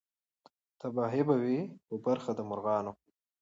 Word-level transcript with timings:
تباهي 0.79 1.21
به 1.27 1.35
وي 1.43 1.59
په 1.87 1.95
برخه 2.05 2.31
د 2.35 2.39
مرغانو 2.49 2.91